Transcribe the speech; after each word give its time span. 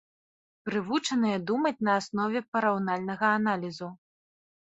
Прывучаныя 0.67 1.37
думаць 1.51 1.83
на 1.89 1.93
аснове 2.01 2.39
параўнальнага 2.57 3.27
аналізу. 3.41 3.91